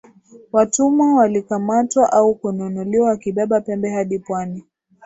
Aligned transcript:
Watumwa 0.51 1.13
walikamatwa 1.13 2.11
au 2.13 2.35
kununuliwa 2.35 3.07
wakibeba 3.09 3.61
pembe 3.61 3.89
hadi 3.89 4.19
pwani 4.19 4.63